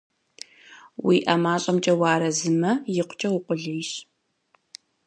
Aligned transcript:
УиӀэ 1.05 1.35
мащӀэмкӀэ 1.43 1.93
уарэзымэ, 1.99 2.71
икъукӀэ 2.99 3.29
укъулейщ. 3.37 3.91